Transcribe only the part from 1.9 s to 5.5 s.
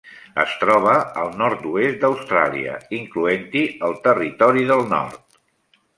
d'Austràlia, incloent-hi el Territori del Nord.